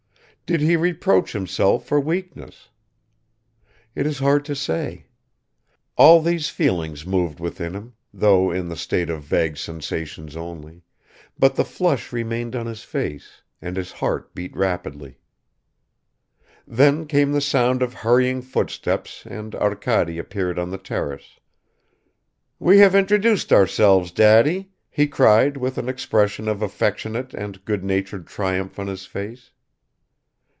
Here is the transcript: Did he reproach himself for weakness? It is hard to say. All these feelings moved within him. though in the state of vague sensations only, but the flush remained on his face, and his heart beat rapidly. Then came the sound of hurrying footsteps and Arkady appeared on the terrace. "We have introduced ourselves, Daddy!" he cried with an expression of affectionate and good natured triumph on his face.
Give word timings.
Did 0.47 0.59
he 0.59 0.75
reproach 0.75 1.31
himself 1.31 1.85
for 1.85 1.97
weakness? 1.97 2.67
It 3.95 4.05
is 4.05 4.19
hard 4.19 4.43
to 4.43 4.53
say. 4.53 5.05
All 5.95 6.21
these 6.21 6.49
feelings 6.49 7.05
moved 7.05 7.39
within 7.39 7.73
him. 7.73 7.93
though 8.13 8.51
in 8.51 8.67
the 8.67 8.75
state 8.75 9.09
of 9.09 9.23
vague 9.23 9.55
sensations 9.55 10.35
only, 10.35 10.81
but 11.39 11.55
the 11.55 11.63
flush 11.63 12.11
remained 12.11 12.53
on 12.53 12.65
his 12.65 12.83
face, 12.83 13.41
and 13.61 13.77
his 13.77 13.93
heart 13.93 14.35
beat 14.35 14.53
rapidly. 14.53 15.19
Then 16.67 17.05
came 17.07 17.31
the 17.31 17.39
sound 17.39 17.81
of 17.81 17.93
hurrying 17.93 18.41
footsteps 18.41 19.23
and 19.25 19.55
Arkady 19.55 20.17
appeared 20.17 20.59
on 20.59 20.69
the 20.69 20.77
terrace. 20.77 21.39
"We 22.59 22.79
have 22.79 22.93
introduced 22.93 23.53
ourselves, 23.53 24.11
Daddy!" 24.11 24.73
he 24.89 25.07
cried 25.07 25.55
with 25.55 25.77
an 25.77 25.87
expression 25.87 26.49
of 26.49 26.61
affectionate 26.61 27.33
and 27.33 27.63
good 27.63 27.85
natured 27.85 28.27
triumph 28.27 28.77
on 28.79 28.87
his 28.87 29.05
face. 29.05 29.51